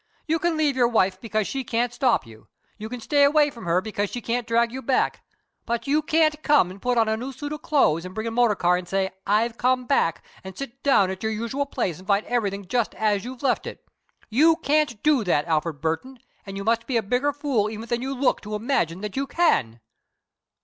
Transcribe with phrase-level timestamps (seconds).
[0.25, 2.47] You can leave your wife because she can't stop you.
[2.79, 5.21] You can stay away from her because she can't drag you back.
[5.67, 8.31] But you can't come and put on a new suit of clothes and bring a
[8.31, 12.07] motor car and say 'I've come back,' and sit down at your usual place and
[12.07, 13.85] find everything just as you've left it.
[14.27, 18.01] You can't do that, Alfred Burton, and you must be a bigger fool even than
[18.01, 19.81] you look to imagine that you can!"